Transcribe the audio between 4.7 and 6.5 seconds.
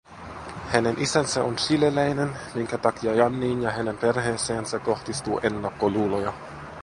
kohdistuu ennakkoluuloja